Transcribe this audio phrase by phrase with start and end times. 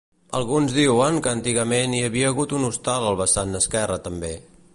[0.37, 4.35] Alguns diuen que antigament hi havia hagut un hostal al vessant esquerre també.